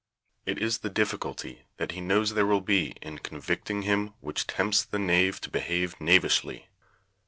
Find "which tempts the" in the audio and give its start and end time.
4.19-4.97